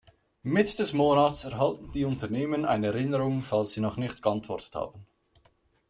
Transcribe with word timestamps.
Mitte 0.41 0.77
des 0.77 0.93
Monats 0.93 1.43
erhalten 1.43 1.91
die 1.91 2.05
Unternehmen 2.05 2.65
eine 2.65 2.87
Erinnerung, 2.87 3.43
falls 3.43 3.73
sie 3.73 3.81
noch 3.81 3.97
nicht 3.97 4.23
geantwortet 4.23 4.73
haben. 4.73 5.05